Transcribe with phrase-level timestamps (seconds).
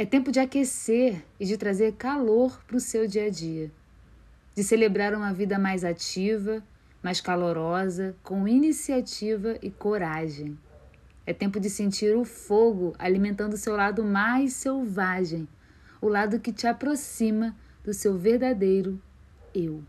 [0.00, 3.70] É tempo de aquecer e de trazer calor para o seu dia a dia,
[4.56, 6.64] de celebrar uma vida mais ativa,
[7.02, 10.58] mais calorosa, com iniciativa e coragem.
[11.26, 15.46] É tempo de sentir o fogo alimentando o seu lado mais selvagem,
[16.00, 17.54] o lado que te aproxima
[17.84, 18.98] do seu verdadeiro
[19.54, 19.84] eu.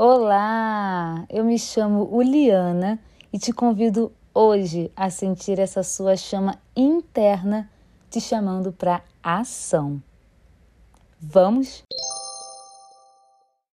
[0.00, 3.00] Olá, eu me chamo Uliana
[3.32, 7.68] e te convido hoje a sentir essa sua chama interna
[8.08, 10.00] te chamando para ação.
[11.20, 11.82] Vamos?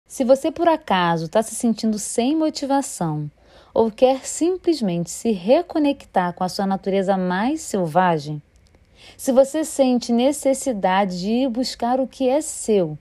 [0.06, 3.30] Se você por acaso está se sentindo sem motivação
[3.73, 8.43] ou quer simplesmente se reconectar com a sua natureza mais selvagem,
[9.16, 12.98] se você sente necessidade de ir buscar o que é seu,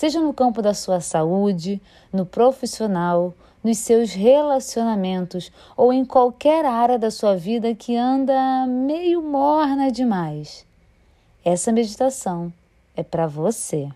[0.00, 1.78] seja no campo da sua saúde,
[2.10, 9.20] no profissional, nos seus relacionamentos ou em qualquer área da sua vida que anda meio
[9.20, 10.64] morna demais.
[11.44, 12.50] Essa meditação
[12.96, 13.90] é para você.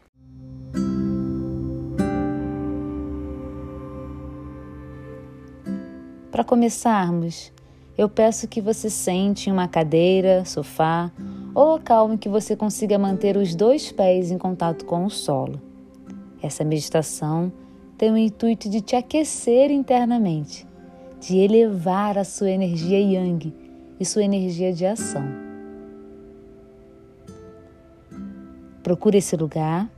[6.30, 7.50] Para começarmos,
[7.96, 11.11] eu peço que você sente em uma cadeira, sofá
[11.55, 15.72] ou local em que você consiga manter os dois pés em contato com o solo.
[16.44, 17.50] Essa meditação
[17.96, 20.68] tem o intuito de te aquecer internamente,
[21.18, 23.50] de elevar a sua energia yang
[23.98, 25.24] e sua energia de ação.
[28.82, 29.90] Procure esse lugar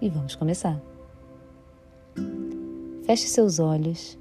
[0.00, 0.80] e vamos começar.
[3.04, 4.16] Feche seus olhos.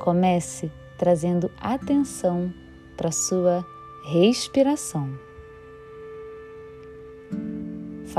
[0.00, 2.52] Comece trazendo atenção
[2.94, 3.64] para sua
[4.04, 5.27] respiração.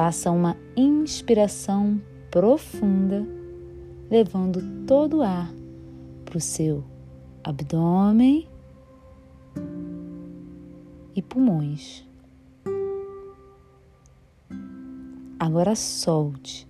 [0.02, 3.28] Faça uma inspiração profunda,
[4.10, 5.54] levando todo o ar
[6.24, 6.86] para o seu
[7.44, 8.48] abdômen
[11.14, 12.08] e pulmões.
[15.38, 16.66] Agora solte,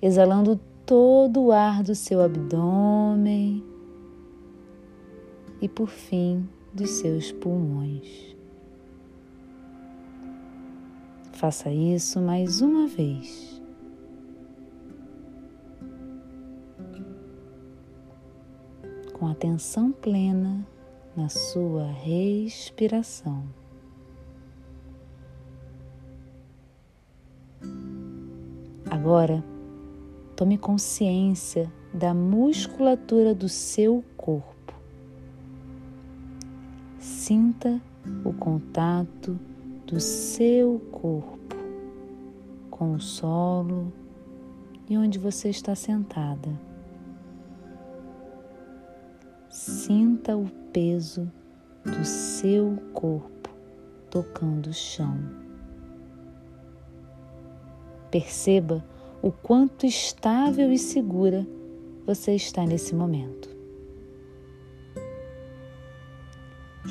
[0.00, 3.64] exalando todo o ar do seu abdômen
[5.60, 8.37] e, por fim, dos seus pulmões.
[11.38, 13.62] Faça isso mais uma vez.
[19.12, 20.66] Com atenção plena
[21.16, 23.44] na sua respiração.
[28.90, 29.44] Agora,
[30.34, 34.74] tome consciência da musculatura do seu corpo.
[36.98, 37.80] Sinta
[38.24, 39.38] o contato
[39.88, 41.56] do seu corpo
[42.70, 43.90] com o solo
[44.86, 46.60] e onde você está sentada.
[49.48, 51.32] Sinta o peso
[51.84, 53.48] do seu corpo
[54.10, 55.18] tocando o chão.
[58.10, 58.84] Perceba
[59.22, 61.46] o quanto estável e segura
[62.06, 63.48] você está nesse momento.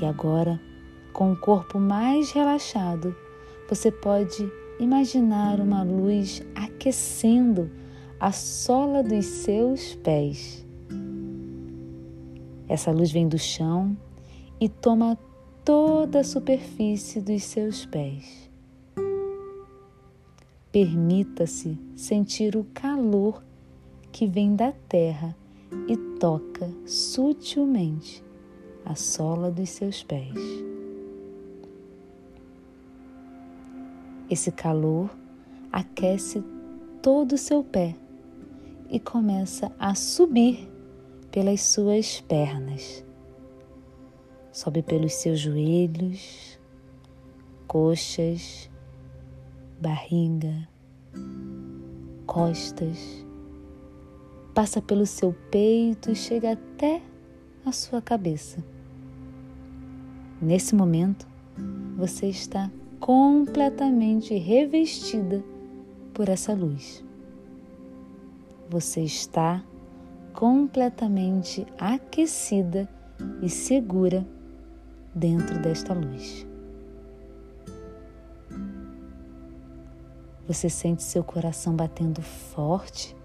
[0.02, 0.59] E agora,
[1.18, 3.16] com o corpo mais relaxado,
[3.68, 4.48] você pode
[4.80, 7.72] imaginar uma luz aquecendo
[8.20, 10.64] a sola dos seus pés.
[12.68, 13.98] Essa luz vem do chão
[14.62, 15.18] e toma
[15.66, 18.52] toda a superfície dos seus pés.
[20.72, 23.44] Permita-se sentir o calor
[24.12, 25.36] que vem da terra
[25.88, 28.24] e toca sutilmente
[28.86, 30.77] a sola dos seus pés.
[34.30, 35.10] Esse calor
[35.72, 36.44] aquece
[37.02, 37.96] todo o seu pé
[38.90, 40.70] e começa a subir
[41.32, 43.06] pelas suas pernas.
[44.52, 46.60] Sobe pelos seus joelhos,
[47.68, 48.70] coxas,
[49.80, 50.68] barriga,
[52.25, 53.25] costas,
[54.54, 57.01] passa pelo seu peito e chega até
[57.66, 58.63] a sua cabeça.
[60.42, 61.28] Nesse momento,
[61.96, 62.69] você está
[63.00, 65.44] completamente revestida
[66.14, 67.04] por essa luz.
[68.70, 69.64] Você está
[70.34, 72.88] completamente aquecida
[73.42, 74.28] e segura
[75.14, 76.46] dentro desta luz.
[80.48, 83.16] Você sente seu coração batendo forte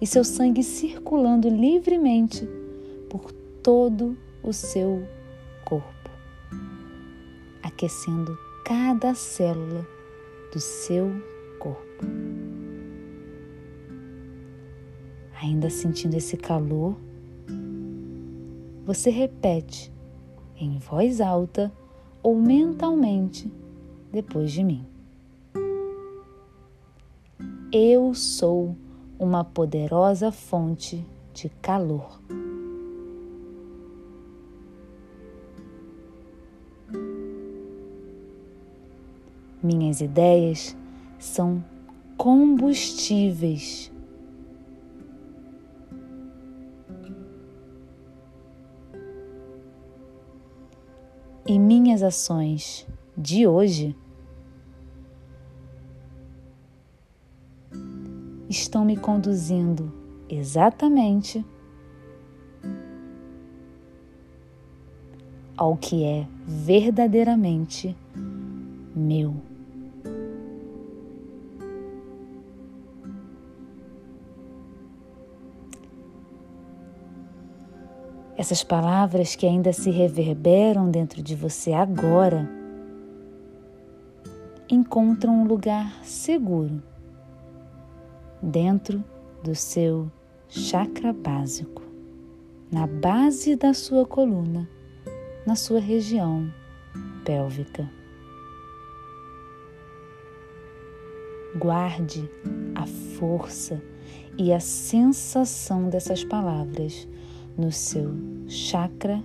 [0.00, 2.48] e seu sangue circulando livremente
[3.08, 3.32] por
[3.62, 5.06] todo o seu
[5.64, 6.10] corpo,
[7.62, 9.86] aquecendo cada célula
[10.52, 11.10] do seu
[11.58, 12.06] corpo.
[15.40, 16.96] Ainda sentindo esse calor,
[18.84, 19.92] você repete
[20.56, 21.72] em voz alta
[22.22, 23.50] ou mentalmente
[24.12, 24.86] depois de mim.
[27.72, 28.76] Eu sou
[29.18, 32.20] uma poderosa fonte de calor.
[39.62, 40.76] Minhas ideias
[41.18, 41.64] são
[42.16, 43.92] combustíveis.
[51.46, 52.86] E minhas ações
[53.16, 53.96] de hoje
[58.48, 59.92] estão me conduzindo
[60.28, 61.44] exatamente
[65.56, 67.96] ao que é verdadeiramente
[68.94, 69.51] meu.
[78.42, 82.50] Essas palavras que ainda se reverberam dentro de você agora
[84.68, 86.82] encontram um lugar seguro
[88.42, 89.04] dentro
[89.44, 90.10] do seu
[90.48, 91.82] chakra básico,
[92.68, 94.68] na base da sua coluna,
[95.46, 96.52] na sua região
[97.24, 97.88] pélvica.
[101.56, 102.28] Guarde
[102.74, 102.86] a
[103.16, 103.80] força
[104.36, 107.06] e a sensação dessas palavras
[107.56, 108.10] no seu
[108.48, 109.22] chakra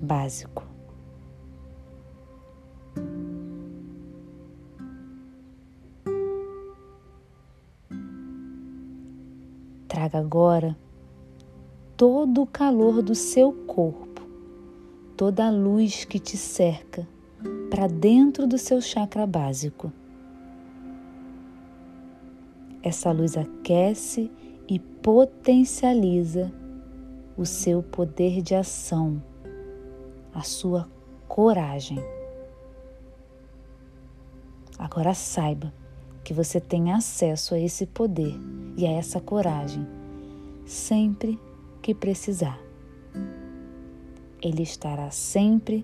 [0.00, 0.64] básico.
[9.86, 10.76] Traga agora
[11.96, 14.22] todo o calor do seu corpo,
[15.16, 17.06] toda a luz que te cerca
[17.70, 19.92] para dentro do seu chakra básico.
[22.82, 24.30] Essa luz aquece
[24.66, 26.50] e potencializa
[27.40, 29.22] o seu poder de ação,
[30.34, 30.86] a sua
[31.26, 31.98] coragem.
[34.78, 35.72] Agora saiba
[36.22, 38.34] que você tem acesso a esse poder
[38.76, 39.88] e a essa coragem
[40.66, 41.40] sempre
[41.80, 42.60] que precisar.
[44.42, 45.82] Ele estará sempre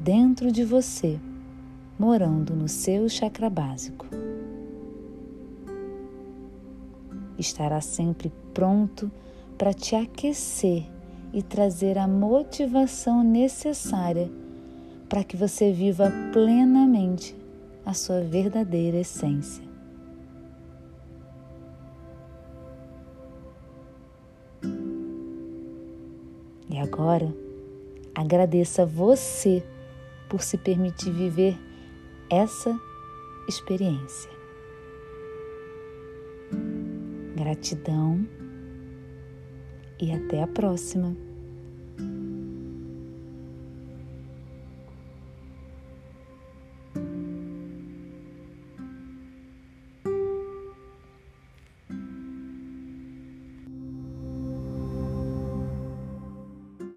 [0.00, 1.20] dentro de você,
[1.98, 4.06] morando no seu chakra básico.
[7.36, 9.12] Estará sempre pronto
[9.56, 10.86] para te aquecer
[11.32, 14.30] e trazer a motivação necessária
[15.08, 17.36] para que você viva plenamente
[17.84, 19.64] a sua verdadeira essência.
[26.68, 27.32] E agora,
[28.14, 29.64] agradeça você
[30.28, 31.56] por se permitir viver
[32.28, 32.76] essa
[33.48, 34.30] experiência.
[37.36, 38.26] Gratidão
[40.00, 41.25] e até a próxima.